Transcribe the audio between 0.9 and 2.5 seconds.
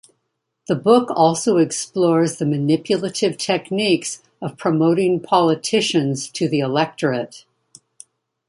also explores the